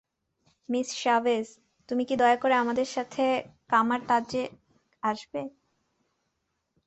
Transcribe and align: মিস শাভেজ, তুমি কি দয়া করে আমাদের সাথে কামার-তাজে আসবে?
মিস 0.69 0.87
শাভেজ, 1.01 1.47
তুমি 1.89 2.03
কি 2.05 2.15
দয়া 2.17 2.37
করে 2.37 2.55
আমাদের 2.55 2.87
সাথে 2.95 3.23
কামার-তাজে 3.69 4.43
আসবে? 5.03 5.41